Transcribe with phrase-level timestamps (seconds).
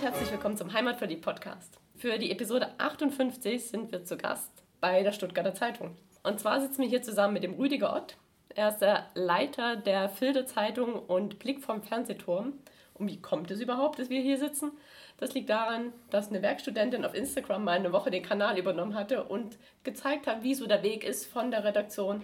[0.00, 1.78] und herzlich willkommen zum Heimatverliebt Podcast.
[1.94, 4.50] Für die Episode 58 sind wir zu Gast
[4.80, 5.94] bei der Stuttgarter Zeitung.
[6.22, 8.16] Und zwar sitzen wir hier zusammen mit dem Rüdiger Ott.
[8.54, 12.54] Er ist der Leiter der Filde Zeitung und Blick vom Fernsehturm.
[12.94, 14.72] Und wie kommt es überhaupt, dass wir hier sitzen?
[15.18, 19.24] Das liegt daran, dass eine Werkstudentin auf Instagram mal eine Woche den Kanal übernommen hatte
[19.24, 22.22] und gezeigt hat, wie so der Weg ist von der Redaktion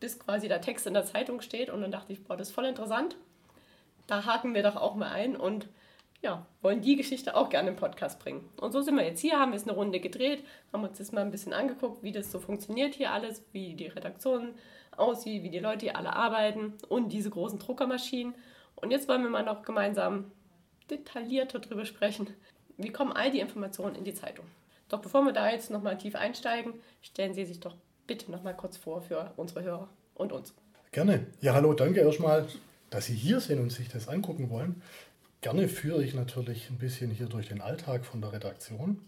[0.00, 1.68] bis quasi der Text in der Zeitung steht.
[1.68, 3.16] Und dann dachte ich, boah, das ist voll interessant.
[4.06, 5.68] Da haken wir doch auch mal ein und
[6.22, 8.48] ja, wollen die Geschichte auch gerne im Podcast bringen.
[8.56, 11.22] Und so sind wir jetzt hier, haben jetzt eine Runde gedreht, haben uns das mal
[11.22, 14.54] ein bisschen angeguckt, wie das so funktioniert hier alles, wie die Redaktion
[14.96, 18.34] aussieht, wie die Leute hier alle arbeiten und diese großen Druckermaschinen.
[18.76, 20.30] Und jetzt wollen wir mal noch gemeinsam
[20.90, 22.28] detaillierter darüber sprechen,
[22.76, 24.46] wie kommen all die Informationen in die Zeitung.
[24.88, 27.74] Doch bevor wir da jetzt nochmal tief einsteigen, stellen Sie sich doch
[28.06, 30.54] bitte nochmal kurz vor für unsere Hörer und uns.
[30.92, 31.26] Gerne.
[31.40, 32.46] Ja, hallo, danke erstmal,
[32.90, 34.82] dass Sie hier sind und sich das angucken wollen.
[35.42, 39.00] Gerne führe ich natürlich ein bisschen hier durch den Alltag von der Redaktion.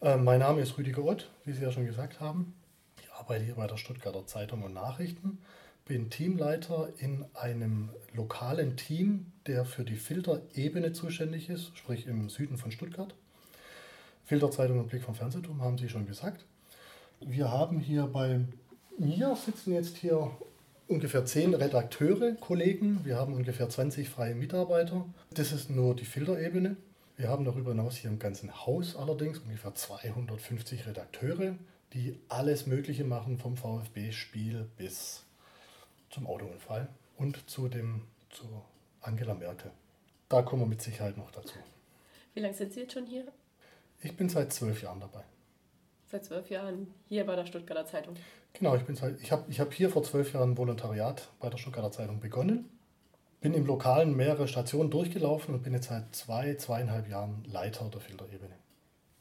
[0.00, 2.54] Äh, mein Name ist Rüdiger Ott, wie Sie ja schon gesagt haben.
[3.02, 5.38] Ich arbeite hier bei der Stuttgarter Zeitung und Nachrichten
[5.84, 12.58] bin Teamleiter in einem lokalen Team, der für die Filterebene zuständig ist, sprich im Süden
[12.58, 13.12] von Stuttgart.
[14.24, 16.44] Filterzeitung und Blick vom Fernsehturm haben Sie schon gesagt.
[17.18, 18.44] Wir haben hier bei
[18.98, 20.30] mir sitzen jetzt hier
[20.88, 23.04] ungefähr zehn Redakteure, Kollegen.
[23.04, 25.04] Wir haben ungefähr 20 freie Mitarbeiter.
[25.30, 26.76] Das ist nur die Filterebene.
[27.16, 31.56] Wir haben darüber hinaus hier im ganzen Haus allerdings ungefähr 250 Redakteure,
[31.92, 35.24] die alles Mögliche machen, vom VfB-Spiel bis
[36.10, 38.44] zum Autounfall und zu, dem, zu
[39.00, 39.70] Angela Merkel.
[40.28, 41.54] Da kommen wir mit Sicherheit noch dazu.
[42.34, 43.26] Wie lange sind Sie jetzt schon hier?
[44.00, 45.22] Ich bin seit zwölf Jahren dabei.
[46.12, 48.14] Seit zwölf Jahren hier bei der Stuttgarter Zeitung.
[48.52, 48.82] Genau, ich,
[49.22, 52.68] ich habe ich hab hier vor zwölf Jahren Volontariat bei der Stuttgarter Zeitung begonnen.
[53.40, 58.02] Bin im Lokalen mehrere Stationen durchgelaufen und bin jetzt seit zwei, zweieinhalb Jahren Leiter der
[58.02, 58.52] Filterebene.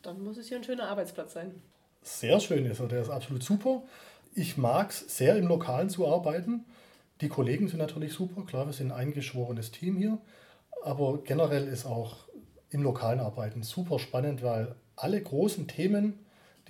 [0.02, 1.62] Dann muss es hier ein schöner Arbeitsplatz sein.
[2.02, 3.84] Sehr schön ist er, der ist absolut super.
[4.36, 6.66] Ich mag es sehr im Lokalen zu arbeiten.
[7.22, 10.18] Die Kollegen sind natürlich super, klar, wir sind ein eingeschworenes Team hier.
[10.84, 12.28] Aber generell ist auch
[12.70, 16.20] im lokalen Arbeiten super spannend, weil alle großen Themen,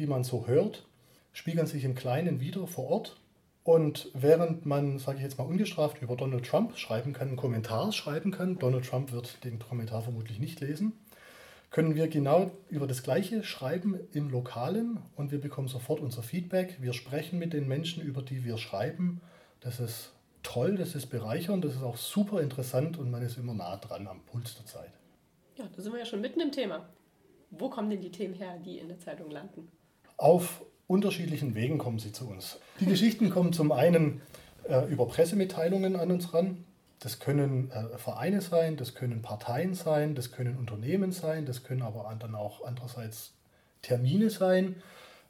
[0.01, 0.85] die man so hört,
[1.31, 3.17] spiegeln sich im Kleinen wieder vor Ort.
[3.63, 7.91] Und während man, sage ich jetzt mal ungestraft, über Donald Trump schreiben kann, einen Kommentar
[7.91, 10.93] schreiben kann, Donald Trump wird den Kommentar vermutlich nicht lesen,
[11.69, 16.77] können wir genau über das Gleiche schreiben im Lokalen und wir bekommen sofort unser Feedback.
[16.81, 19.21] Wir sprechen mit den Menschen, über die wir schreiben.
[19.59, 23.53] Das ist toll, das ist bereichernd, das ist auch super interessant und man ist immer
[23.53, 24.91] nah dran am Puls der Zeit.
[25.55, 26.89] Ja, da sind wir ja schon mitten im Thema.
[27.51, 29.69] Wo kommen denn die Themen her, die in der Zeitung landen?
[30.21, 32.59] Auf unterschiedlichen Wegen kommen sie zu uns.
[32.79, 34.21] Die Geschichten kommen zum einen
[34.69, 36.63] äh, über Pressemitteilungen an uns ran.
[36.99, 41.81] Das können äh, Vereine sein, das können Parteien sein, das können Unternehmen sein, das können
[41.81, 43.33] aber dann auch andererseits
[43.81, 44.75] Termine sein,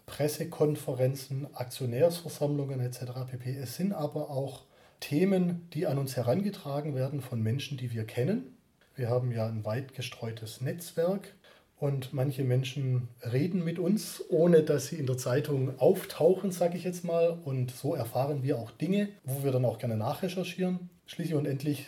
[0.07, 2.99] Pressekonferenzen, Aktionärsversammlungen etc.
[3.31, 3.55] pp.
[3.55, 4.63] Es sind aber auch
[4.99, 8.57] Themen, die an uns herangetragen werden von Menschen, die wir kennen.
[8.95, 11.33] Wir haben ja ein weit gestreutes Netzwerk
[11.81, 16.83] und manche Menschen reden mit uns, ohne dass sie in der Zeitung auftauchen, sage ich
[16.83, 17.39] jetzt mal.
[17.43, 20.91] Und so erfahren wir auch Dinge, wo wir dann auch gerne nachrecherchieren.
[21.07, 21.87] Schließlich und endlich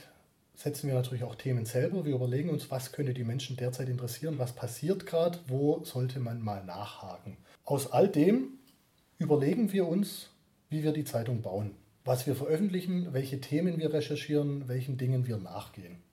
[0.56, 2.06] setzen wir natürlich auch Themen selber.
[2.06, 6.42] Wir überlegen uns, was könnte die Menschen derzeit interessieren, was passiert gerade, wo sollte man
[6.42, 7.38] mal nachhaken.
[7.64, 8.58] Aus all dem
[9.20, 10.32] überlegen wir uns,
[10.70, 15.38] wie wir die Zeitung bauen was wir veröffentlichen, welche Themen wir recherchieren, welchen Dingen wir
[15.38, 16.04] nachgehen.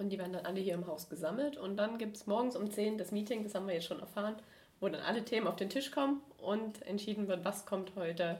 [0.00, 2.70] Und die werden dann alle hier im Haus gesammelt und dann gibt es morgens um
[2.70, 4.34] 10 das Meeting, das haben wir jetzt schon erfahren,
[4.80, 8.38] wo dann alle Themen auf den Tisch kommen und entschieden wird, was kommt heute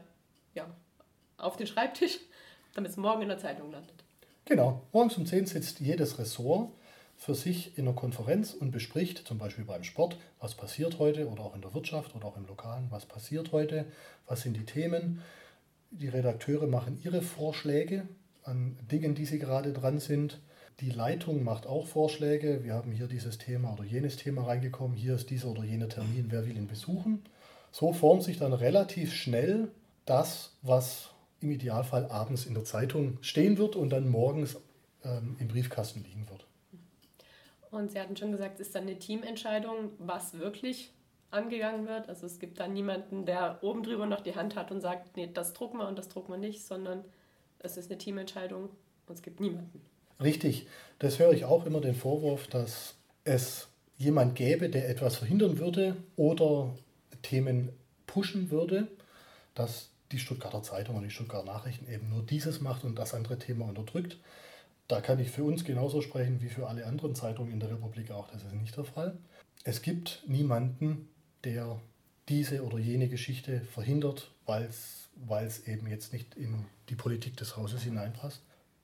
[0.55, 0.65] ja,
[1.37, 2.17] auf den Schreibtisch,
[2.73, 3.93] damit es morgen in der Zeitung landet.
[4.45, 6.71] Genau, morgens um 10 sitzt jedes Ressort
[7.15, 11.43] für sich in einer Konferenz und bespricht, zum Beispiel beim Sport, was passiert heute oder
[11.43, 13.85] auch in der Wirtschaft oder auch im Lokalen, was passiert heute,
[14.25, 15.21] was sind die Themen,
[15.91, 18.07] die Redakteure machen ihre Vorschläge
[18.41, 20.39] an Dingen, die sie gerade dran sind.
[20.79, 22.63] Die Leitung macht auch Vorschläge.
[22.63, 24.97] Wir haben hier dieses Thema oder jenes Thema reingekommen.
[24.97, 26.27] Hier ist dieser oder jener Termin.
[26.29, 27.23] Wer will ihn besuchen?
[27.71, 29.69] So formt sich dann relativ schnell
[30.05, 34.57] das, was im Idealfall abends in der Zeitung stehen wird und dann morgens
[35.03, 36.45] ähm, im Briefkasten liegen wird.
[37.71, 40.91] Und Sie hatten schon gesagt, es ist dann eine Teamentscheidung, was wirklich
[41.31, 42.09] angegangen wird.
[42.09, 45.29] Also es gibt da niemanden, der oben drüber noch die Hand hat und sagt, nee,
[45.33, 47.05] das drucken wir und das drucken wir nicht, sondern
[47.59, 48.69] es ist eine Teamentscheidung
[49.07, 49.81] und es gibt niemanden.
[50.21, 50.67] Richtig,
[50.99, 55.95] das höre ich auch immer den Vorwurf, dass es jemand gäbe, der etwas verhindern würde
[56.15, 56.75] oder
[57.21, 57.69] Themen
[58.07, 58.87] pushen würde,
[59.55, 63.37] dass die Stuttgarter Zeitung und die Stuttgarter Nachrichten eben nur dieses macht und das andere
[63.37, 64.17] Thema unterdrückt.
[64.91, 68.11] da kann ich für uns genauso sprechen wie für alle anderen Zeitungen in der Republik
[68.11, 68.27] auch.
[68.29, 69.17] Das ist nicht der Fall.
[69.63, 71.07] Es gibt niemanden,
[71.45, 71.79] der
[72.27, 77.83] diese oder jene Geschichte verhindert, weil es eben jetzt nicht in die Politik des Hauses
[77.83, 78.41] hineinpasst.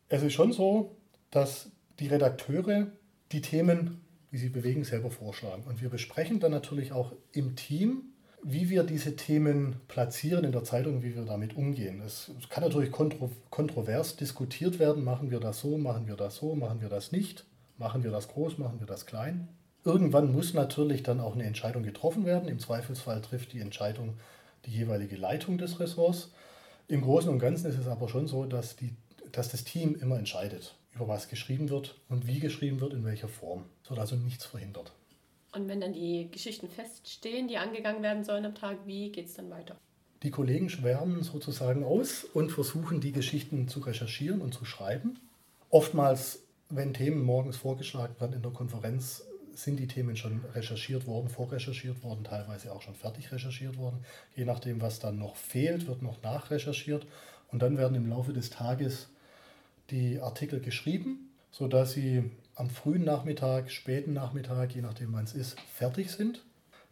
[0.08, 0.96] Es ist schon so,
[1.32, 2.88] dass die Redakteure
[3.32, 4.02] die Themen,
[4.32, 5.64] die sie bewegen, selber vorschlagen.
[5.64, 8.04] Und wir besprechen dann natürlich auch im Team,
[8.44, 12.02] wie wir diese Themen platzieren in der Zeitung, wie wir damit umgehen.
[12.06, 16.56] Es kann natürlich kontro kontrovers diskutiert werden, machen wir das so, machen wir das so,
[16.56, 17.46] machen wir das nicht,
[17.78, 19.48] machen wir das groß, machen wir das klein.
[19.84, 22.50] Irgendwann muss natürlich dann auch eine Entscheidung getroffen werden.
[22.50, 24.16] Im Zweifelsfall trifft die Entscheidung
[24.66, 26.32] die jeweilige Leitung des Ressorts.
[26.88, 28.94] Im Großen und Ganzen ist es aber schon so, dass, die,
[29.32, 33.30] dass das Team immer entscheidet, über was geschrieben wird und wie geschrieben wird, in welcher
[33.30, 33.66] Form.
[33.84, 34.92] Es wird also nichts verhindert.
[35.54, 39.34] Und wenn dann die Geschichten feststehen, die angegangen werden sollen am Tag, wie geht es
[39.34, 39.78] dann weiter?
[40.24, 45.20] Die Kollegen schwärmen sozusagen aus und versuchen, die Geschichten zu recherchieren und zu schreiben.
[45.70, 49.24] Oftmals, wenn Themen morgens vorgeschlagen werden in der Konferenz,
[49.54, 54.04] sind die Themen schon recherchiert worden, vorrecherchiert worden, teilweise auch schon fertig recherchiert worden.
[54.36, 57.08] Je nachdem, was dann noch fehlt, wird noch nachrecherchiert.
[57.52, 59.10] Und dann werden im Laufe des Tages
[59.90, 65.60] die Artikel geschrieben, sodass sie am frühen Nachmittag, späten Nachmittag, je nachdem wann es ist,
[65.62, 66.44] fertig sind.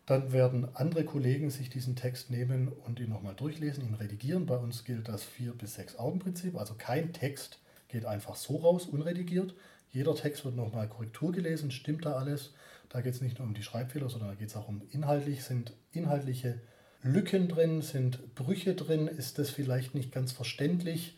[0.05, 4.45] Dann werden andere Kollegen sich diesen Text nehmen und ihn nochmal durchlesen, ihn redigieren.
[4.45, 6.55] Bei uns gilt das vier bis sechs Augen Prinzip.
[6.55, 9.55] Also kein Text geht einfach so raus, unredigiert.
[9.91, 12.53] Jeder Text wird nochmal Korrektur gelesen, stimmt da alles.
[12.89, 15.43] Da geht es nicht nur um die Schreibfehler, sondern da geht es auch um inhaltlich,
[15.43, 16.61] sind inhaltliche
[17.01, 21.17] Lücken drin, sind Brüche drin, ist das vielleicht nicht ganz verständlich,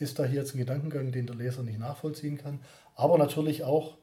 [0.00, 2.60] ist da hier jetzt ein Gedankengang, den der Leser nicht nachvollziehen kann.
[2.94, 3.96] Aber natürlich auch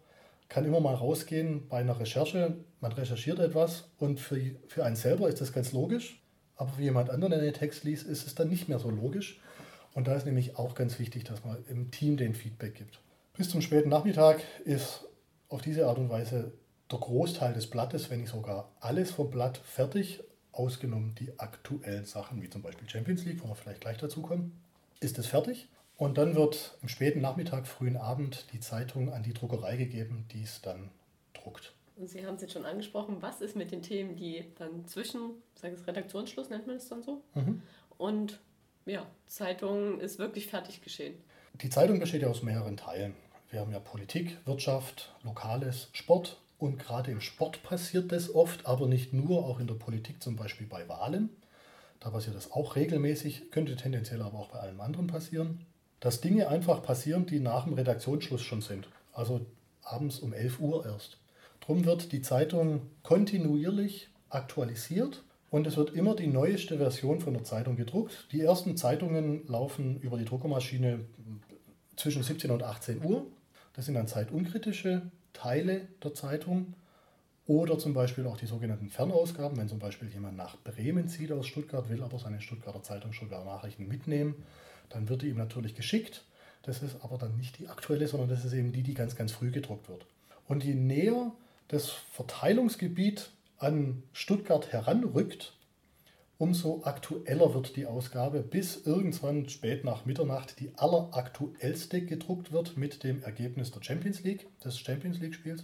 [0.50, 2.56] kann immer mal rausgehen bei einer Recherche.
[2.80, 6.22] Man recherchiert etwas und für, für einen selber ist das ganz logisch,
[6.56, 9.42] aber für jemand anderen, der den Text liest, ist es dann nicht mehr so logisch.
[9.94, 13.00] Und da ist nämlich auch ganz wichtig, dass man im Team den Feedback gibt.
[13.36, 15.06] Bis zum späten Nachmittag ist
[15.50, 16.54] auf diese Art und Weise
[16.92, 22.42] der Großteil des Blattes, wenn nicht sogar alles vom Blatt fertig, ausgenommen die aktuellen Sachen,
[22.42, 24.60] wie zum Beispiel Champions League, wo wir vielleicht gleich dazu kommen,
[25.00, 25.68] ist es fertig.
[25.98, 30.44] Und dann wird im späten Nachmittag, frühen Abend die Zeitung an die Druckerei gegeben, die
[30.44, 30.92] es dann
[31.34, 31.74] druckt.
[31.96, 35.32] Und Sie haben es jetzt schon angesprochen, was ist mit den Themen, die dann zwischen,
[35.56, 37.64] sage ich Redaktionsschluss nennt man es dann so, mhm.
[37.98, 38.40] und
[38.86, 41.16] ja, Zeitung ist wirklich fertig geschehen.
[41.56, 43.16] Die Zeitung besteht ja aus mehreren Teilen.
[43.50, 48.86] Wir haben ja Politik, Wirtschaft, Lokales, Sport und gerade im Sport passiert das oft, aber
[48.86, 51.30] nicht nur, auch in der Politik zum Beispiel bei Wahlen.
[52.00, 55.66] Da passiert das auch regelmäßig, könnte tendenziell aber auch bei allem anderen passieren
[56.00, 58.88] dass Dinge einfach passieren, die nach dem Redaktionsschluss schon sind.
[59.14, 59.46] Also
[59.82, 61.18] abends um 11 Uhr erst.
[61.62, 67.44] Drum wird die Zeitung kontinuierlich aktualisiert und es wird immer die neueste Version von der
[67.44, 68.28] Zeitung gedruckt.
[68.32, 71.00] Die ersten Zeitungen laufen über die Druckermaschine
[71.96, 73.26] zwischen 17 und 18 Uhr.
[73.74, 75.04] Das sind dann zeitunkritische
[75.34, 76.74] Teile der Zeitung
[77.48, 81.48] oder zum Beispiel auch die sogenannten Fernausgaben, wenn zum Beispiel jemand nach Bremen zieht aus
[81.48, 84.36] Stuttgart, will aber seine Stuttgarter Zeitung, Stuttgarter Nachrichten mitnehmen
[84.90, 86.24] dann wird die ihm natürlich geschickt.
[86.64, 89.32] Das ist aber dann nicht die aktuelle, sondern das ist eben die, die ganz, ganz
[89.32, 90.06] früh gedruckt wird.
[90.48, 91.32] Und je näher
[91.70, 95.54] das Verteilungsgebiet an Stuttgart heranrückt,
[96.38, 103.04] umso aktueller wird die Ausgabe, bis irgendwann spät nach Mitternacht die alleraktuellste gedruckt wird mit
[103.04, 105.64] dem Ergebnis der Champions League, des Champions League-Spiels.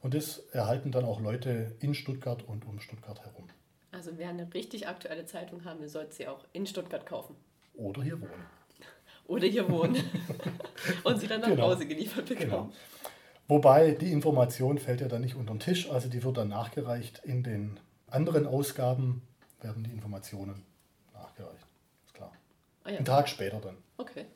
[0.00, 3.48] Und das erhalten dann auch Leute in Stuttgart und um Stuttgart herum.
[3.90, 7.36] Also wer eine richtig aktuelle Zeitung haben will, sollte sie auch in Stuttgart kaufen.
[7.74, 8.61] Oder hier wohnen
[9.26, 10.02] oder hier wohnen
[11.04, 11.68] und sie dann nach genau.
[11.68, 12.50] Hause geliefert bekommen.
[12.50, 12.72] Genau.
[13.48, 17.22] Wobei die Information fällt ja dann nicht unter den Tisch, also die wird dann nachgereicht.
[17.24, 19.22] In den anderen Ausgaben
[19.60, 20.64] werden die Informationen
[21.12, 21.66] nachgereicht.
[22.06, 22.32] Ist klar.
[22.84, 22.96] Ah, ja.
[22.96, 23.76] Einen Tag später dann.
[23.96, 24.26] Okay.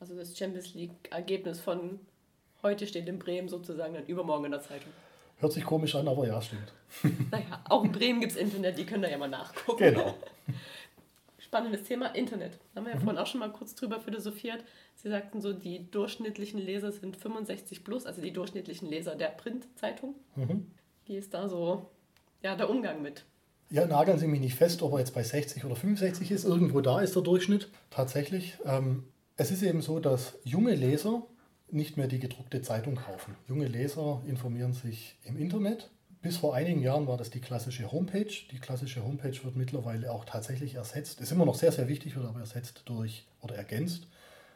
[0.00, 2.00] Also das Champions League-Ergebnis von
[2.62, 4.92] heute steht in Bremen sozusagen dann übermorgen in der Zeitung.
[5.38, 6.72] Hört sich komisch an, aber ja, stimmt.
[7.30, 9.78] Naja, auch in Bremen gibt es Internet, die können da ja mal nachgucken.
[9.78, 10.14] Genau.
[11.54, 12.58] spannendes Thema Internet.
[12.72, 13.04] Da haben wir ja mhm.
[13.04, 14.64] vorhin auch schon mal kurz drüber philosophiert.
[14.96, 20.16] Sie sagten so, die durchschnittlichen Leser sind 65 plus, also die durchschnittlichen Leser der Printzeitung.
[20.34, 20.66] Mhm.
[21.06, 21.90] Wie ist da so
[22.42, 23.24] ja, der Umgang mit?
[23.70, 26.44] Ja, nageln Sie mich nicht fest, ob er jetzt bei 60 oder 65 ist.
[26.44, 28.58] Irgendwo da ist der Durchschnitt tatsächlich.
[28.64, 29.04] Ähm,
[29.36, 31.22] es ist eben so, dass junge Leser
[31.70, 33.36] nicht mehr die gedruckte Zeitung kaufen.
[33.46, 35.90] Junge Leser informieren sich im Internet
[36.24, 38.32] bis vor einigen Jahren war das die klassische Homepage.
[38.50, 42.24] Die klassische Homepage wird mittlerweile auch tatsächlich ersetzt, ist immer noch sehr, sehr wichtig, wird
[42.26, 44.06] aber ersetzt durch oder ergänzt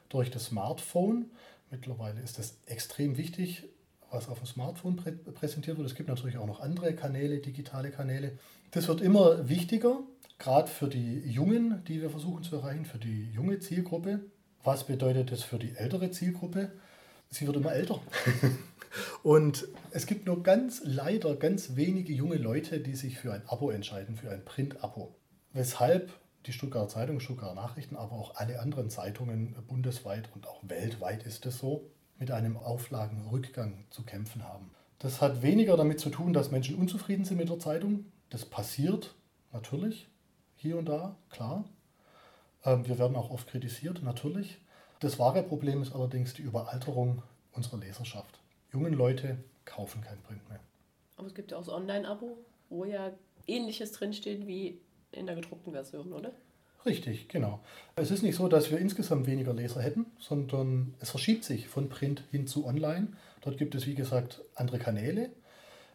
[0.08, 1.26] durch das Smartphone.
[1.70, 3.64] Mittlerweile ist das extrem wichtig,
[4.10, 5.86] was auf dem Smartphone prä präsentiert wird.
[5.86, 8.38] Es gibt natürlich auch noch andere Kanäle, digitale Kanäle.
[8.70, 10.00] Das wird immer wichtiger,
[10.38, 14.20] gerade für die Jungen, die wir versuchen zu erreichen, für die junge Zielgruppe.
[14.64, 16.72] Was bedeutet das für die ältere Zielgruppe?
[17.30, 18.00] Sie wird immer älter.
[19.22, 23.70] Und es gibt nur ganz leider ganz wenige junge Leute, die sich für ein Abo
[23.70, 25.14] entscheiden, für ein Print-Abo.
[25.52, 26.10] Weshalb
[26.46, 31.44] die Stuttgarter Zeitung, Stuttgarter Nachrichten, aber auch alle anderen Zeitungen bundesweit und auch weltweit ist
[31.46, 34.70] es so, mit einem Auflagenrückgang zu kämpfen haben.
[34.98, 38.06] Das hat weniger damit zu tun, dass Menschen unzufrieden sind mit der Zeitung.
[38.30, 39.14] Das passiert
[39.52, 40.08] natürlich
[40.56, 41.64] hier und da, klar.
[42.64, 44.58] Ähm, wir werden auch oft kritisiert, natürlich.
[45.00, 48.40] Das wahre Problem ist allerdings die Überalterung unserer Leserschaft.
[48.72, 50.60] Jungen Leute kaufen kein Print mehr.
[51.16, 52.36] Aber es gibt ja auch das Online-Abo,
[52.68, 53.12] wo ja
[53.46, 54.80] ähnliches drinsteht wie
[55.12, 56.32] in der gedruckten Version, oder?
[56.84, 57.60] Richtig, genau.
[57.96, 61.88] Es ist nicht so, dass wir insgesamt weniger Leser hätten, sondern es verschiebt sich von
[61.88, 63.08] Print hin zu Online.
[63.40, 65.30] Dort gibt es, wie gesagt, andere Kanäle.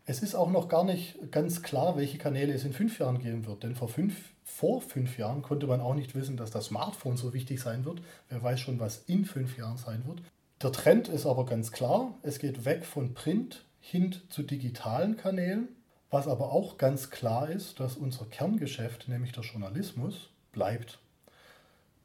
[0.05, 3.45] Es ist auch noch gar nicht ganz klar, welche Kanäle es in fünf Jahren geben
[3.45, 3.63] wird.
[3.63, 7.33] Denn vor fünf, vor fünf Jahren konnte man auch nicht wissen, dass das Smartphone so
[7.33, 8.01] wichtig sein wird.
[8.29, 10.21] Wer weiß schon, was in fünf Jahren sein wird.
[10.61, 12.13] Der Trend ist aber ganz klar.
[12.21, 15.69] Es geht weg von Print hin zu digitalen Kanälen.
[16.09, 20.99] Was aber auch ganz klar ist, dass unser Kerngeschäft, nämlich der Journalismus, bleibt.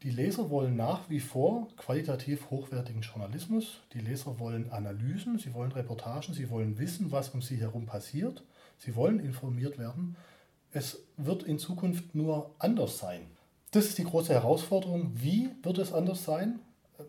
[0.01, 3.81] Die Leser wollen nach wie vor qualitativ hochwertigen Journalismus.
[3.93, 8.43] Die Leser wollen Analysen, sie wollen Reportagen, sie wollen wissen, was um sie herum passiert.
[8.77, 10.15] Sie wollen informiert werden.
[10.71, 13.21] Es wird in Zukunft nur anders sein.
[13.71, 15.11] Das ist die große Herausforderung.
[15.15, 16.59] Wie wird es anders sein?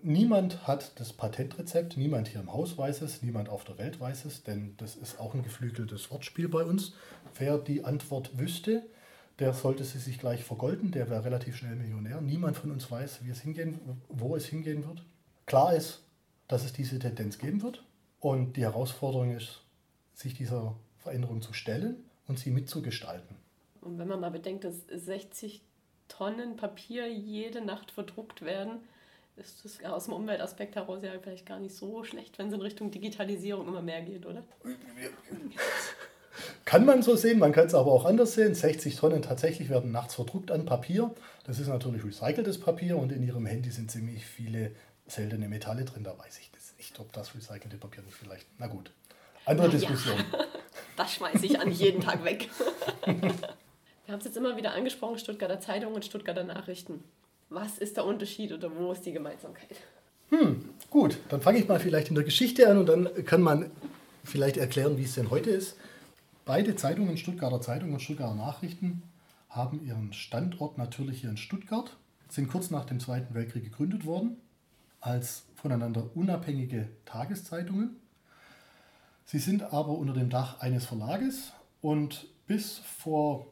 [0.02, 4.24] Niemand hat das Patentrezept, niemand hier im Haus weiß es, niemand auf der Welt weiß
[4.24, 6.94] es, denn das ist auch ein geflügeltes Wortspiel bei uns.
[7.36, 8.82] Wer die Antwort wüsste,
[9.40, 12.20] der sollte sie sich gleich vergolden, der wäre relativ schnell Millionär.
[12.20, 15.02] Niemand von uns weiß, wie es hingehen, wo es hingehen wird.
[15.46, 16.02] Klar ist,
[16.46, 17.82] dass es diese Tendenz geben wird
[18.20, 19.62] und die Herausforderung ist,
[20.14, 21.96] sich dieser Veränderung zu stellen
[22.28, 23.39] und sie mitzugestalten.
[23.80, 25.62] Und wenn man mal bedenkt, dass 60
[26.08, 28.80] Tonnen Papier jede Nacht verdruckt werden,
[29.36, 32.60] ist das aus dem Umweltaspekt heraus ja vielleicht gar nicht so schlecht, wenn es in
[32.60, 34.42] Richtung Digitalisierung immer mehr geht, oder?
[36.64, 38.54] Kann man so sehen, man kann es aber auch anders sehen.
[38.54, 41.12] 60 Tonnen tatsächlich werden nachts verdruckt an Papier.
[41.44, 44.72] Das ist natürlich recyceltes Papier und in Ihrem Handy sind ziemlich viele
[45.06, 46.04] seltene Metalle drin.
[46.04, 48.46] Da weiß ich das nicht, ob das recycelte Papier nicht vielleicht.
[48.58, 48.92] Na gut,
[49.44, 50.16] andere Na Diskussion.
[50.32, 50.44] Ja.
[50.96, 52.50] Das schmeiße ich an jeden Tag weg.
[54.10, 57.04] Wir haben es jetzt immer wieder angesprochen, Stuttgarter Zeitung und Stuttgarter Nachrichten.
[57.48, 59.76] Was ist der Unterschied oder wo ist die Gemeinsamkeit?
[60.30, 63.70] Hm, gut, dann fange ich mal vielleicht in der Geschichte an und dann kann man
[64.24, 65.76] vielleicht erklären, wie es denn heute ist.
[66.44, 69.04] Beide Zeitungen, Stuttgarter Zeitung und Stuttgarter Nachrichten,
[69.48, 71.96] haben ihren Standort natürlich hier in Stuttgart,
[72.28, 74.38] sind kurz nach dem Zweiten Weltkrieg gegründet worden
[75.00, 77.94] als voneinander unabhängige Tageszeitungen.
[79.24, 83.46] Sie sind aber unter dem Dach eines Verlages und bis vor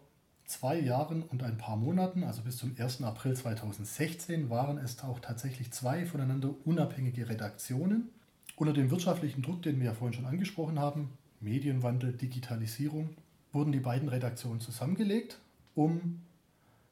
[0.49, 3.03] zwei Jahren und ein paar Monaten, also bis zum 1.
[3.03, 8.09] April 2016, waren es auch tatsächlich zwei voneinander unabhängige Redaktionen.
[8.57, 13.11] Unter dem wirtschaftlichen Druck, den wir ja vorhin schon angesprochen haben, Medienwandel, Digitalisierung,
[13.53, 15.39] wurden die beiden Redaktionen zusammengelegt,
[15.75, 16.23] um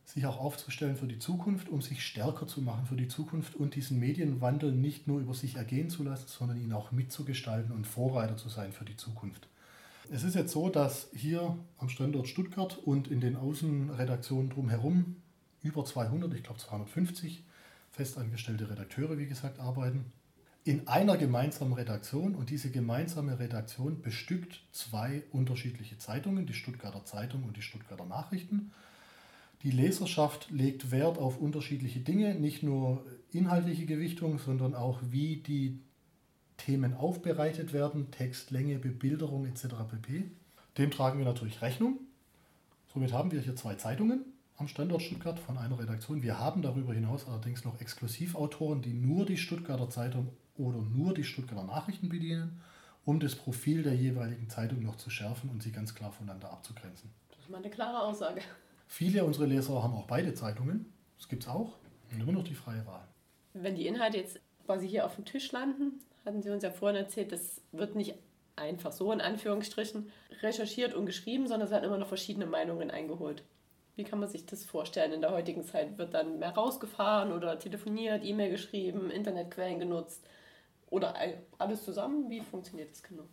[0.04, 3.74] sich auch aufzustellen für die Zukunft, um sich stärker zu machen für die Zukunft und
[3.74, 8.36] diesen Medienwandel nicht nur über sich ergehen zu lassen, sondern ihn auch mitzugestalten und Vorreiter
[8.36, 9.48] zu sein für die Zukunft.
[10.10, 15.16] Es ist jetzt so, dass hier am Standort Stuttgart und in den Außenredaktionen drumherum
[15.62, 17.42] über 200, ich glaube 250
[17.90, 20.12] festangestellte Redakteure, wie gesagt, arbeiten
[20.64, 27.44] in einer gemeinsamen Redaktion und diese gemeinsame Redaktion bestückt zwei unterschiedliche Zeitungen, die Stuttgarter Zeitung
[27.44, 28.72] und die Stuttgarter Nachrichten.
[29.62, 35.80] Die Leserschaft legt Wert auf unterschiedliche Dinge, nicht nur inhaltliche Gewichtung, sondern auch wie die
[36.56, 39.66] Themen aufbereitet werden, Textlänge, Bebilderung etc.
[39.90, 40.30] pp.
[40.78, 42.00] Dem tragen wir natürlich Rechnung.
[42.92, 44.24] Somit haben wir hier zwei Zeitungen
[44.56, 46.22] am Standort Stuttgart von einer Redaktion.
[46.22, 51.24] Wir haben darüber hinaus allerdings noch Exklusivautoren, die nur die Stuttgarter Zeitung oder nur die
[51.24, 52.60] Stuttgarter Nachrichten bedienen,
[53.04, 57.10] um das Profil der jeweiligen Zeitung noch zu schärfen und sie ganz klar voneinander abzugrenzen.
[57.30, 58.40] Das ist mal eine klare Aussage.
[58.86, 60.86] Viele unserer Leser haben auch beide Zeitungen.
[61.18, 61.76] Das gibt es auch.
[62.12, 63.06] Und immer noch die freie Wahl.
[63.52, 66.96] Wenn die Inhalte jetzt quasi hier auf dem Tisch landen, hatten Sie uns ja vorhin
[66.96, 68.14] erzählt, das wird nicht
[68.56, 70.10] einfach so in Anführungsstrichen
[70.42, 73.44] recherchiert und geschrieben, sondern es werden immer noch verschiedene Meinungen eingeholt.
[73.96, 75.96] Wie kann man sich das vorstellen in der heutigen Zeit?
[75.96, 80.26] Wird dann mehr rausgefahren oder telefoniert, E-Mail geschrieben, Internetquellen genutzt?
[80.88, 81.14] Oder
[81.58, 82.28] alles zusammen?
[82.30, 83.24] Wie funktioniert das genau?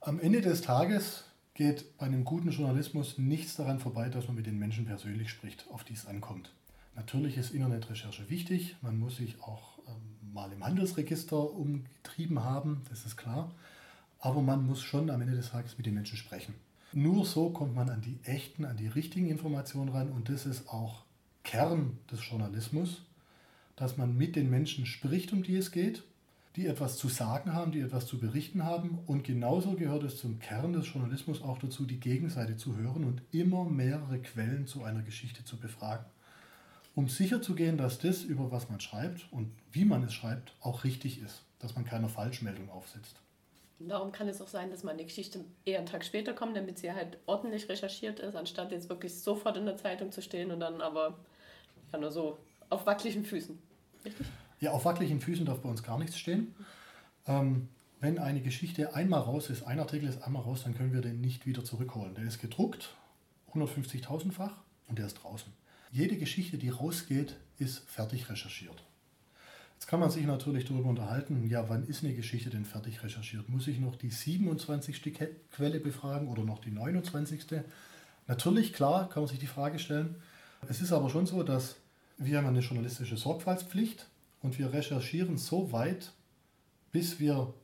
[0.00, 1.24] Am Ende des Tages
[1.54, 5.66] geht bei einem guten Journalismus nichts daran vorbei, dass man mit den Menschen persönlich spricht,
[5.70, 6.52] auf die es ankommt.
[6.96, 13.04] Natürlich ist Internetrecherche wichtig, man muss sich auch ähm, mal im Handelsregister umgetrieben haben, das
[13.04, 13.50] ist klar,
[14.20, 16.54] aber man muss schon am Ende des Tages mit den Menschen sprechen.
[16.92, 20.68] Nur so kommt man an die echten, an die richtigen Informationen ran und das ist
[20.68, 21.04] auch
[21.42, 23.02] Kern des Journalismus,
[23.76, 26.04] dass man mit den Menschen spricht, um die es geht
[26.56, 28.98] die etwas zu sagen haben, die etwas zu berichten haben.
[29.06, 33.22] Und genauso gehört es zum Kern des Journalismus auch dazu, die Gegenseite zu hören und
[33.32, 36.06] immer mehrere Quellen zu einer Geschichte zu befragen,
[36.94, 41.20] um sicherzugehen, dass das, über was man schreibt und wie man es schreibt, auch richtig
[41.20, 43.20] ist, dass man keine Falschmeldung aufsetzt.
[43.80, 46.92] Darum kann es auch sein, dass meine Geschichte eher einen Tag später kommt, damit sie
[46.92, 50.80] halt ordentlich recherchiert ist, anstatt jetzt wirklich sofort in der Zeitung zu stehen und dann
[50.80, 51.18] aber
[51.92, 52.38] ja nur so
[52.70, 53.58] auf wackeligen Füßen.
[54.04, 54.26] Richtig?
[54.60, 56.54] Ja, auf wackeligen Füßen darf bei uns gar nichts stehen.
[57.26, 57.68] Ähm,
[58.00, 61.20] wenn eine Geschichte einmal raus ist, ein Artikel ist einmal raus, dann können wir den
[61.20, 62.14] nicht wieder zurückholen.
[62.14, 62.94] Der ist gedruckt,
[63.52, 64.52] 150.000-fach
[64.86, 65.52] und der ist draußen.
[65.94, 68.82] Jede Geschichte, die rausgeht, ist fertig recherchiert.
[69.74, 73.48] Jetzt kann man sich natürlich darüber unterhalten, ja, wann ist eine Geschichte denn fertig recherchiert?
[73.48, 75.16] Muss ich noch die 27.
[75.52, 77.62] Quelle befragen oder noch die 29.?
[78.26, 80.16] Natürlich, klar, kann man sich die Frage stellen.
[80.68, 81.76] Es ist aber schon so, dass
[82.18, 84.08] wir haben eine journalistische Sorgfaltspflicht
[84.40, 86.10] und wir recherchieren so weit,
[86.90, 87.54] bis wir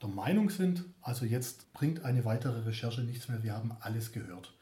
[0.00, 4.54] der Meinung sind, also jetzt bringt eine weitere Recherche nichts mehr, wir haben alles gehört.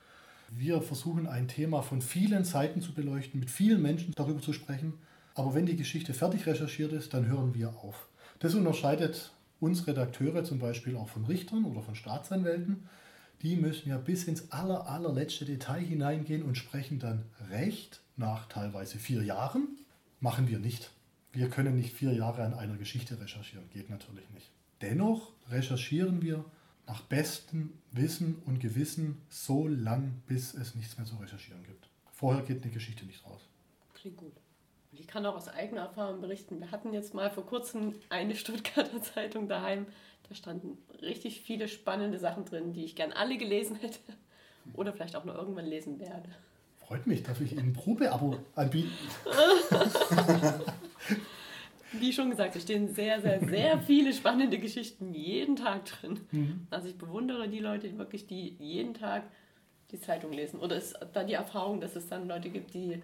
[0.52, 4.95] Wir versuchen ein Thema von vielen Seiten zu beleuchten, mit vielen Menschen darüber zu sprechen,
[5.35, 8.09] aber wenn die Geschichte fertig recherchiert ist, dann hören wir auf.
[8.40, 12.88] Das unterscheidet uns Redakteure zum Beispiel auch von Richtern oder von Staatsanwälten.
[13.42, 18.99] Die müssen ja bis ins aller, allerletzte Detail hineingehen und sprechen dann Recht nach teilweise
[18.99, 19.69] vier Jahren.
[20.19, 20.90] Machen wir nicht.
[21.33, 24.50] Wir können nicht vier Jahre an einer Geschichte recherchieren, geht natürlich nicht.
[24.83, 26.45] Dennoch recherchieren wir
[26.90, 31.88] nach bestem Wissen und Gewissen so lang, bis es nichts mehr zu recherchieren gibt.
[32.11, 33.49] Vorher geht eine Geschichte nicht raus.
[33.94, 34.32] Klingt gut.
[34.90, 36.59] Ich kann auch aus eigener Erfahrung berichten.
[36.59, 39.87] Wir hatten jetzt mal vor kurzem eine Stuttgarter Zeitung daheim.
[40.28, 44.00] Da standen richtig viele spannende Sachen drin, die ich gern alle gelesen hätte
[44.75, 46.28] oder vielleicht auch noch irgendwann lesen werde.
[46.78, 48.90] Freut mich, darf ich Ihnen ein Probeabo anbieten?
[51.92, 56.21] Wie schon gesagt, es stehen sehr, sehr, sehr viele spannende Geschichten jeden Tag drin.
[56.30, 56.67] Mhm.
[56.71, 59.25] Also ich bewundere die Leute die wirklich, die jeden Tag
[59.91, 60.60] die Zeitung lesen.
[60.60, 63.02] Oder ist da die Erfahrung, dass es dann Leute gibt, die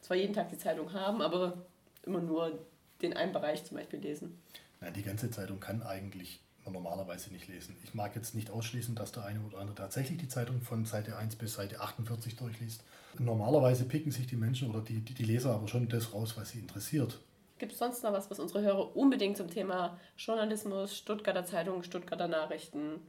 [0.00, 1.64] zwar jeden Tag die Zeitung haben, aber
[2.04, 2.58] immer nur
[3.02, 4.38] den einen Bereich zum Beispiel lesen?
[4.80, 7.76] Nein, die ganze Zeitung kann eigentlich man normalerweise nicht lesen.
[7.84, 11.16] Ich mag jetzt nicht ausschließen, dass der eine oder andere tatsächlich die Zeitung von Seite
[11.16, 12.82] 1 bis Seite 48 durchliest.
[13.18, 16.50] Normalerweise picken sich die Menschen oder die, die, die Leser aber schon das raus, was
[16.50, 17.20] sie interessiert.
[17.64, 22.28] Gibt es sonst noch was, was unsere Hörer unbedingt zum Thema Journalismus, Stuttgarter Zeitung, Stuttgarter
[22.28, 23.00] Nachrichten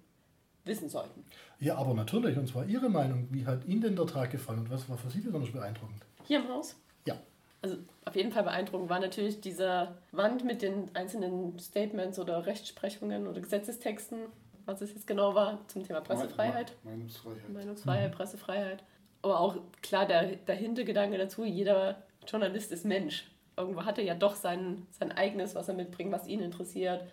[0.63, 1.25] wissen sollten?
[1.59, 3.27] Ja, aber natürlich, und zwar Ihre Meinung.
[3.31, 6.01] Wie hat Ihnen denn der Tag gefallen und was war für Sie besonders beeindruckend?
[6.23, 6.77] Hier im Haus?
[7.05, 7.17] Ja.
[7.61, 13.27] Also auf jeden Fall beeindruckend war natürlich diese Wand mit den einzelnen Statements oder Rechtsprechungen
[13.27, 14.19] oder Gesetzestexten,
[14.65, 16.77] was es jetzt genau war zum Thema Pressefreiheit.
[16.85, 17.49] Meinungsfreiheit.
[17.49, 18.15] Meinungsfreiheit, mhm.
[18.15, 18.83] Pressefreiheit.
[19.21, 23.25] Aber auch klar der, der Hintergedanke dazu, jeder Journalist ist Mensch.
[23.57, 27.05] Irgendwo hat er ja doch sein, sein eigenes, was er mitbringt, was ihn interessiert.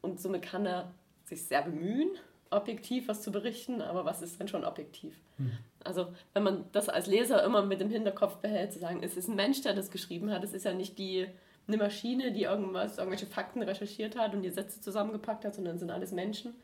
[0.00, 0.92] Und somit kann er
[1.24, 2.10] sich sehr bemühen,
[2.50, 5.14] objektiv was zu berichten, aber was ist dann schon objektiv?
[5.36, 5.52] Hm.
[5.84, 9.28] Also wenn man das als Leser immer mit dem Hinterkopf behält, zu sagen, es ist
[9.28, 11.26] ein Mensch, der das geschrieben hat, es ist ja nicht die,
[11.66, 15.80] eine Maschine, die irgendwas, irgendwelche Fakten recherchiert hat und die Sätze zusammengepackt hat, sondern es
[15.80, 16.54] sind alles Menschen.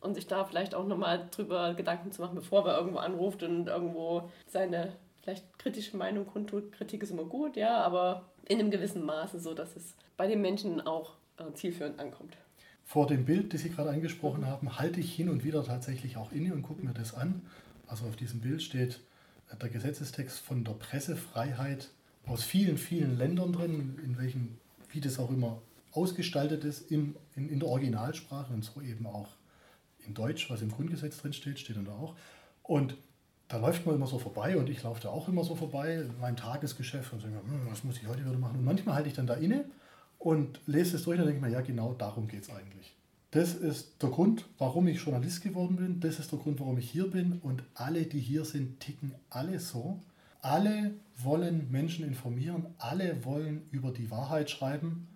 [0.00, 3.66] Und sich da vielleicht auch nochmal drüber Gedanken zu machen, bevor er irgendwo anruft und
[3.66, 6.72] irgendwo seine vielleicht kritische Meinung kundtut.
[6.72, 10.40] Kritik ist immer gut, ja, aber in einem gewissen Maße so, dass es bei den
[10.40, 12.36] Menschen auch äh, zielführend ankommt.
[12.84, 16.32] Vor dem Bild, das Sie gerade angesprochen haben, halte ich hin und wieder tatsächlich auch
[16.32, 17.42] inne und gucke mir das an.
[17.86, 19.00] Also auf diesem Bild steht
[19.50, 21.90] äh, der Gesetzestext von der Pressefreiheit
[22.26, 24.58] aus vielen, vielen Ländern drin, in welchen,
[24.90, 29.28] wie das auch immer ausgestaltet ist, im, in, in der Originalsprache und so eben auch
[30.06, 32.14] in Deutsch, was im Grundgesetz drin steht, steht dann da auch.
[32.62, 32.96] Und
[33.50, 36.20] da läuft man immer so vorbei und ich laufe da auch immer so vorbei in
[36.20, 38.58] meinem Tagesgeschäft und sage, hm, was muss ich heute wieder machen?
[38.58, 39.64] Und manchmal halte ich dann da inne
[40.20, 42.94] und lese es durch und denke mir, ja, genau darum geht es eigentlich.
[43.32, 45.98] Das ist der Grund, warum ich Journalist geworden bin.
[46.00, 47.40] Das ist der Grund, warum ich hier bin.
[47.42, 50.00] Und alle, die hier sind, ticken alle so.
[50.42, 52.66] Alle wollen Menschen informieren.
[52.78, 55.08] Alle wollen über die Wahrheit schreiben.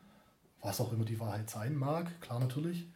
[0.61, 2.87] Was auch immer die Wahrheit sein mag, klar natürlich.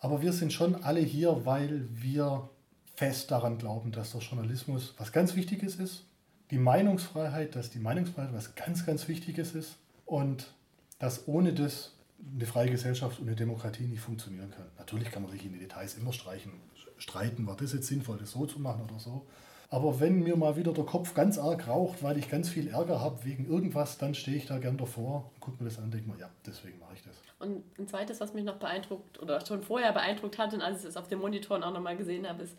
[0.00, 2.48] Aber wir sind schon alle hier, weil wir
[2.94, 6.04] fest daran glauben, dass der Journalismus was ganz Wichtiges ist.
[6.50, 9.76] Die Meinungsfreiheit, dass die Meinungsfreiheit was ganz, ganz Wichtiges ist.
[10.04, 10.52] Und
[10.98, 11.94] dass ohne das
[12.34, 14.66] eine freie Gesellschaft und eine Demokratie nicht funktionieren kann.
[14.78, 16.52] Natürlich kann man sich in die Details immer streichen,
[16.96, 19.26] streiten, war das jetzt sinnvoll, das so zu machen oder so.
[19.68, 23.00] Aber wenn mir mal wieder der Kopf ganz arg raucht, weil ich ganz viel Ärger
[23.00, 26.10] habe wegen irgendwas, dann stehe ich da gern davor, gucke mir das an und denke
[26.10, 27.16] mir, ja, deswegen mache ich das.
[27.38, 30.90] Und ein zweites, was mich noch beeindruckt oder schon vorher beeindruckt hat und als ich
[30.90, 32.56] es auf den Monitoren auch nochmal gesehen habe, ist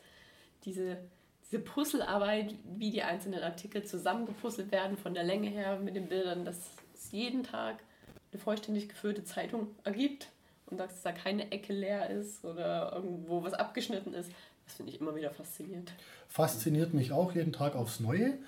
[0.65, 0.97] diese,
[1.45, 6.45] diese Puzzlearbeit, wie die einzelnen Artikel zusammengepuzzelt werden von der Länge her mit den Bildern,
[6.45, 6.57] das
[6.93, 7.83] ist jeden Tag
[8.31, 10.29] eine vollständig gefüllte Zeitung ergibt.
[10.67, 14.31] und dass da keine Ecke leer ist oder irgendwo was abgeschnitten ist.
[14.65, 15.91] Das finde ich immer wieder faszinierend.
[16.27, 18.39] Fasziniert mich auch jeden Tag aufs Neue.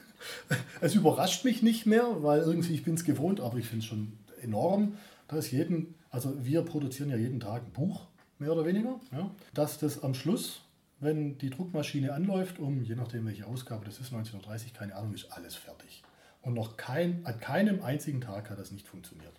[0.80, 3.86] es überrascht mich nicht mehr, weil irgendwie ich bin es gewohnt, aber ich finde es
[3.86, 4.96] schon enorm,
[5.28, 8.06] dass jeden, also wir produzieren ja jeden Tag ein Buch,
[8.38, 10.62] mehr oder weniger, ja, dass das am Schluss,
[11.00, 15.32] wenn die Druckmaschine anläuft, um, je nachdem welche Ausgabe das ist, 1930, keine Ahnung, ist
[15.32, 16.02] alles fertig.
[16.42, 19.32] Und noch kein, an keinem einzigen Tag hat das nicht funktioniert.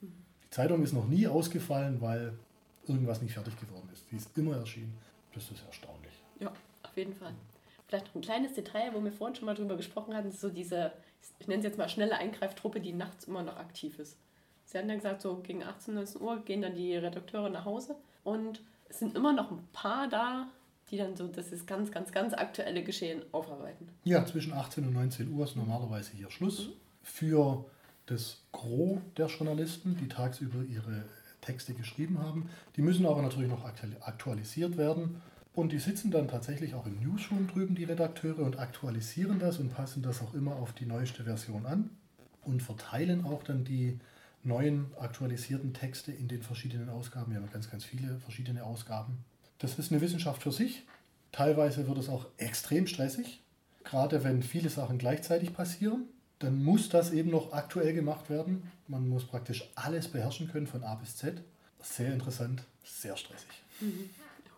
[0.00, 2.32] Die Zeitung ist noch nie ausgefallen, weil
[2.86, 4.04] irgendwas nicht fertig geworden ist.
[4.10, 4.96] Die ist immer erschienen.
[5.34, 6.14] Das ist erstaunlich.
[6.40, 6.52] Ja,
[6.82, 7.34] auf jeden Fall.
[7.86, 10.48] Vielleicht noch ein kleines Detail, wo wir vorhin schon mal drüber gesprochen hatten, ist so
[10.48, 10.92] diese,
[11.38, 14.16] ich nenne es jetzt mal schnelle Eingreiftruppe, die nachts immer noch aktiv ist.
[14.64, 17.96] Sie hatten ja gesagt, so gegen 18, 19 Uhr gehen dann die Redakteure nach Hause
[18.24, 20.48] und es sind immer noch ein paar da,
[20.90, 23.88] die dann so das ist ganz, ganz, ganz aktuelle Geschehen aufarbeiten.
[24.04, 26.68] Ja, zwischen 18 und 19 Uhr ist normalerweise hier Schluss.
[26.68, 26.72] Mhm.
[27.02, 27.64] Für
[28.06, 31.04] das Gros der Journalisten, die tagsüber ihre
[31.40, 32.48] Texte geschrieben haben.
[32.76, 35.20] Die müssen aber natürlich noch aktualisiert werden.
[35.54, 39.74] Und die sitzen dann tatsächlich auch im Newsroom drüben, die Redakteure, und aktualisieren das und
[39.74, 41.90] passen das auch immer auf die neueste Version an
[42.44, 43.98] und verteilen auch dann die
[44.44, 47.32] neuen aktualisierten Texte in den verschiedenen Ausgaben.
[47.32, 49.24] Wir haben ganz, ganz viele verschiedene Ausgaben.
[49.58, 50.86] Das ist eine Wissenschaft für sich.
[51.32, 53.42] Teilweise wird es auch extrem stressig,
[53.84, 58.70] gerade wenn viele Sachen gleichzeitig passieren dann muss das eben noch aktuell gemacht werden.
[58.86, 61.42] Man muss praktisch alles beherrschen können von A bis Z.
[61.80, 63.50] Sehr interessant, sehr stressig.
[63.80, 64.10] Mhm.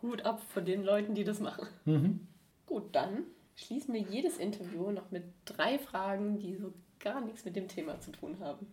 [0.02, 1.66] Hut ab von den Leuten, die das machen.
[1.84, 2.26] Mhm.
[2.66, 3.24] Gut, dann
[3.56, 8.00] schließen wir jedes Interview noch mit drei Fragen, die so gar nichts mit dem Thema
[8.00, 8.66] zu tun haben.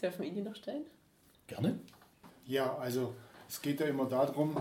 [0.00, 0.84] Dürfen wir Ihnen die noch stellen?
[1.46, 1.78] Gerne.
[2.46, 3.14] Ja, also
[3.48, 4.56] es geht ja immer darum,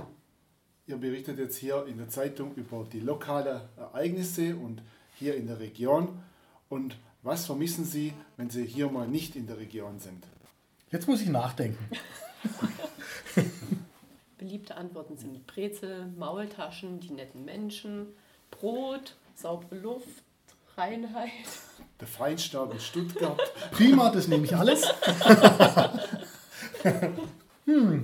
[0.88, 4.82] ihr berichtet jetzt hier in der Zeitung über die lokalen Ereignisse und
[5.16, 6.22] hier in der Region.
[6.70, 10.26] Und was vermissen Sie, wenn Sie hier mal nicht in der Region sind?
[10.92, 11.90] Jetzt muss ich nachdenken.
[14.38, 18.08] Beliebte Antworten sind Brezel, Maultaschen, die netten Menschen,
[18.52, 20.24] Brot, saubere Luft,
[20.76, 21.32] Reinheit.
[22.00, 23.40] Der Feinstaub in Stuttgart.
[23.72, 24.86] Prima, das nehme ich alles.
[27.66, 28.02] hm,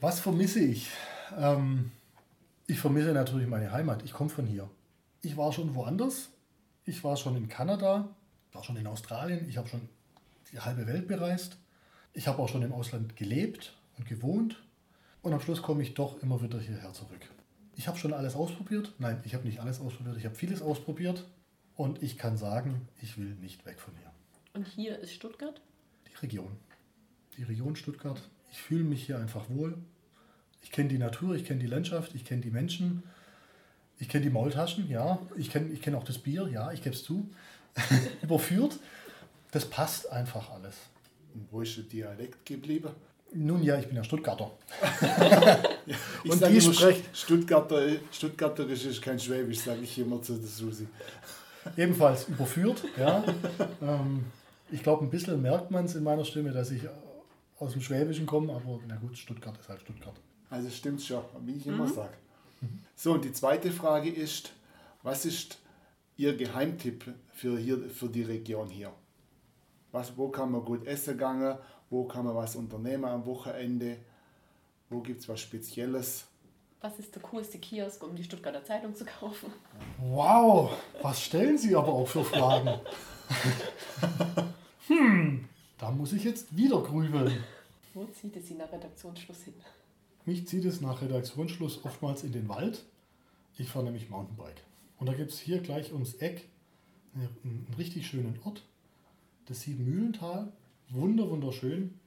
[0.00, 0.88] was vermisse ich?
[1.38, 1.90] Ähm,
[2.66, 4.02] ich vermisse natürlich meine Heimat.
[4.04, 4.68] Ich komme von hier.
[5.22, 6.28] Ich war schon woanders.
[6.84, 8.08] Ich war schon in Kanada
[8.52, 9.88] war schon in Australien, ich habe schon
[10.52, 11.56] die halbe Welt bereist.
[12.12, 14.62] Ich habe auch schon im Ausland gelebt und gewohnt.
[15.22, 17.20] Und am Schluss komme ich doch immer wieder hierher zurück.
[17.76, 18.94] Ich habe schon alles ausprobiert.
[18.98, 20.16] Nein, ich habe nicht alles ausprobiert.
[20.16, 21.24] Ich habe vieles ausprobiert.
[21.76, 24.10] Und ich kann sagen, ich will nicht weg von hier.
[24.54, 25.60] Und hier ist Stuttgart?
[26.08, 26.56] Die Region.
[27.36, 28.20] Die Region Stuttgart.
[28.50, 29.78] Ich fühle mich hier einfach wohl.
[30.62, 33.02] Ich kenne die Natur, ich kenne die Landschaft, ich kenne die Menschen.
[34.00, 35.18] Ich kenne die Maultaschen, ja.
[35.36, 37.28] Ich kenne ich kenn auch das Bier, ja, ich gebe es zu.
[38.22, 38.78] überführt.
[39.50, 40.76] Das passt einfach alles.
[41.34, 42.90] Und wo ist der Dialekt geblieben?
[43.34, 44.50] Nun ja, ich bin ja Stuttgarter.
[46.24, 50.86] ich und die sprechen Stuttgarter, Stuttgarterisch ist kein Schwäbisch, sage ich immer zu der Susi.
[51.76, 53.22] Ebenfalls überführt, ja.
[53.82, 54.24] ähm,
[54.70, 56.82] ich glaube, ein bisschen merkt man es in meiner Stimme, dass ich
[57.58, 60.14] aus dem Schwäbischen komme, aber na gut, Stuttgart ist halt Stuttgart.
[60.50, 61.92] Also stimmt schon, wie ich immer mhm.
[61.92, 62.14] sage.
[62.96, 64.52] So, und die zweite Frage ist,
[65.02, 65.58] was ist
[66.16, 68.92] Ihr Geheimtipp für, hier, für die Region hier?
[69.92, 71.56] Was, wo kann man gut essen gehen?
[71.90, 73.98] Wo kann man was unternehmen am Wochenende?
[74.90, 76.26] Wo gibt es was Spezielles?
[76.80, 79.52] Was ist der coolste Kiosk, um die Stuttgarter Zeitung zu kaufen?
[80.00, 82.80] Wow, was stellen Sie aber auch für Fragen?
[84.86, 87.44] hm, da muss ich jetzt wieder grübeln.
[87.94, 89.54] Wo zieht es Sie nach Redaktionsschluss hin?
[90.28, 92.84] Mich zieht es nach Redaktionsschluss oftmals in den Wald.
[93.56, 94.62] Ich fahre nämlich Mountainbike.
[94.98, 96.46] Und da gibt es hier gleich ums Eck
[97.14, 98.62] einen, richtig schönen Ort,
[99.46, 100.52] das Siebenmühlental.
[100.90, 101.98] Wunder, wunderschön.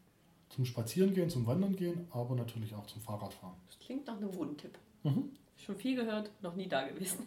[0.49, 3.55] Zum Spazierengehen, zum Wandern gehen, aber natürlich auch zum Fahrradfahren.
[3.65, 4.77] Das klingt nach einem Wohntipp.
[5.01, 5.31] Mhm.
[5.57, 7.25] Schon viel gehört, noch nie da gewesen.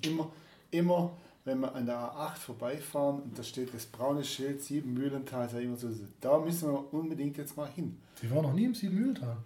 [0.00, 0.32] Immer,
[0.70, 1.10] immer,
[1.44, 5.90] wenn wir an der A8 vorbeifahren und da steht das braune Schild Siebenmühlental, immer so,
[6.22, 7.98] da müssen wir unbedingt jetzt mal hin.
[8.14, 9.36] Sie waren noch nie im Siebenmühlental.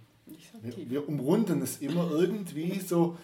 [0.62, 3.16] Wir, wir umrunden es immer irgendwie so.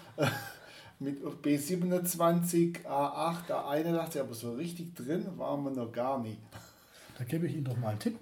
[1.00, 6.36] mit B27, A8, A81, aber so richtig drin waren wir noch gar nie.
[7.16, 8.18] Da gebe ich Ihnen doch mal einen Tipp.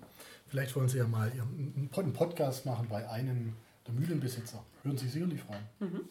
[0.48, 3.54] Vielleicht wollen Sie ja mal einen Podcast machen bei einem
[3.86, 4.62] der Mühlenbesitzer.
[4.82, 5.64] Würden Sie sicherlich freuen.
[5.80, 6.08] Mhm.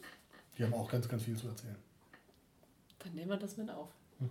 [0.58, 1.76] Die haben auch ganz, ganz viel zu erzählen.
[3.00, 3.90] Dann nehmen wir das mit auf.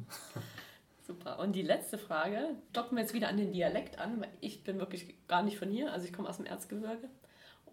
[1.07, 1.39] Super.
[1.39, 4.79] Und die letzte Frage, docken wir jetzt wieder an den Dialekt an, weil ich bin
[4.79, 7.09] wirklich gar nicht von hier, also ich komme aus dem Erzgebirge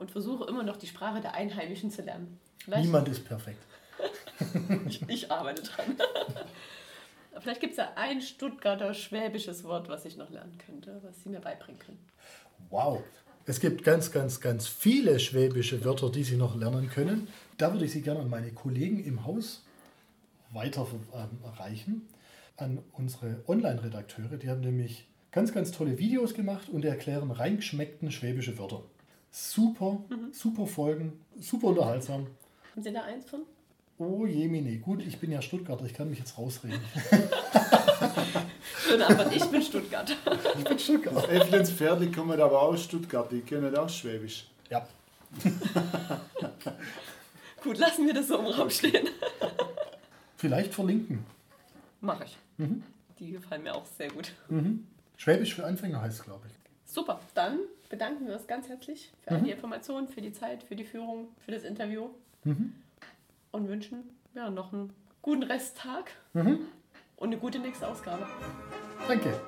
[0.02, 2.40] und versuche immer noch die Sprache der Einheimischen zu lernen.
[2.58, 3.64] Vielleicht Niemand ist perfekt
[4.88, 5.96] ich, ich, arbeite dran.
[7.40, 11.30] Vielleicht gibt es ja ein Stuttgarter schwäbisches Wort, was ich noch lernen könnte, was Sie
[11.30, 12.00] mir beibringen können.
[12.70, 13.04] Wow.
[13.46, 17.28] Es gibt ganz, ganz, ganz viele schwäbische Wörter, die Sie noch lernen können.
[17.58, 19.64] Da würde ich Sie gerne an meine Kollegen im Haus
[20.52, 22.08] weiterreichen,
[22.58, 24.38] an unsere Online-Redakteure.
[24.38, 28.84] Die haben nämlich ganz, ganz tolle Videos gemacht und erklären reingeschmeckten schwäbische Wörter.
[29.32, 29.98] Super,
[30.34, 32.28] super Folgen, super unterhaltsam.
[32.72, 33.42] Haben Sie da eins von?
[33.98, 36.82] Oh jemine, gut, ich bin ja Stuttgarter, ich kann mich jetzt rausreden.
[38.78, 40.16] Schöne Antwort, ich bin Stuttgart.
[40.58, 41.30] Ich bin Stuttgarter.
[41.30, 44.48] Efflens Pferde kommen aber aus Stuttgart, die können auch Schwäbisch.
[44.70, 44.86] Ja,
[47.64, 49.08] Gut, lassen wir das so im Raum stehen.
[50.36, 51.24] vielleicht verlinken.
[52.02, 52.38] Mache ich.
[53.20, 54.34] Die gefallen mir auch sehr gut.
[55.18, 56.54] Schwäbisch für Anfänger heißt es, glaube ich.
[56.92, 60.76] Super, dann bedanken wir uns ganz herzlich für all die Informationen, für die Zeit, für
[60.76, 62.10] die Führung, für das Interview
[63.52, 66.12] und wünschen ja, noch einen guten Resttag
[67.16, 68.28] und eine gute nächste Ausgabe.
[69.08, 69.40] Danke.